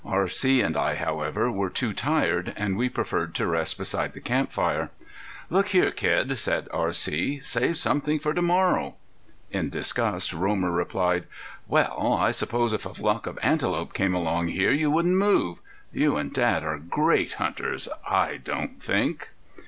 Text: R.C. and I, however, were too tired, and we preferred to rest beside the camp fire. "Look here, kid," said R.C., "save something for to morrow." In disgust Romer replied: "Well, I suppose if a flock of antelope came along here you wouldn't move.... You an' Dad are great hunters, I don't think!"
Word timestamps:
R.C. 0.03 0.61
and 0.61 0.75
I, 0.75 0.95
however, 0.95 1.51
were 1.51 1.69
too 1.69 1.93
tired, 1.93 2.55
and 2.57 2.75
we 2.75 2.89
preferred 2.89 3.35
to 3.35 3.45
rest 3.45 3.77
beside 3.77 4.13
the 4.13 4.19
camp 4.19 4.51
fire. 4.51 4.89
"Look 5.51 5.67
here, 5.67 5.91
kid," 5.91 6.39
said 6.39 6.67
R.C., 6.73 7.41
"save 7.41 7.77
something 7.77 8.17
for 8.17 8.33
to 8.33 8.41
morrow." 8.41 8.95
In 9.51 9.69
disgust 9.69 10.33
Romer 10.33 10.71
replied: 10.71 11.25
"Well, 11.67 12.15
I 12.19 12.31
suppose 12.31 12.73
if 12.73 12.87
a 12.87 12.95
flock 12.95 13.27
of 13.27 13.37
antelope 13.43 13.93
came 13.93 14.15
along 14.15 14.47
here 14.47 14.71
you 14.71 14.89
wouldn't 14.89 15.17
move.... 15.17 15.61
You 15.93 16.17
an' 16.17 16.29
Dad 16.29 16.63
are 16.63 16.79
great 16.79 17.33
hunters, 17.33 17.87
I 18.09 18.37
don't 18.37 18.81
think!" 18.81 19.29